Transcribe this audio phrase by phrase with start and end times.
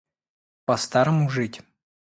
[0.65, 1.61] По старому жить?